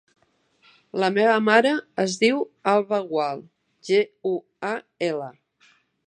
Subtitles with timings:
[1.01, 3.43] La meva mare es diu Alba Gual:
[3.89, 3.99] ge,
[4.31, 4.31] u,
[4.71, 4.71] a,
[5.09, 5.29] ela.